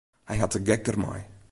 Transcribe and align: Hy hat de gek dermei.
Hy 0.29 0.35
hat 0.41 0.53
de 0.55 0.59
gek 0.69 0.81
dermei. 0.87 1.21